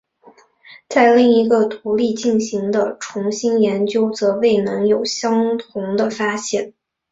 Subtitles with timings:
[0.87, 6.73] 但另一个独立进行的重新研究则未能有相同的发现。